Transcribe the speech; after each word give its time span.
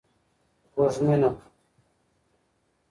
وږمینه 0.77 1.31